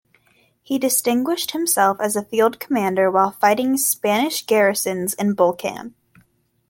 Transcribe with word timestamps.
He 0.63 0.79
distinguished 0.79 1.51
himself 1.51 1.97
as 2.01 2.15
a 2.15 2.23
field 2.25 2.59
commander 2.59 3.11
while 3.11 3.29
fighting 3.29 3.77
Spanish 3.77 4.43
garrisons 4.43 5.13
in 5.13 5.35
Bulacan. 5.35 5.93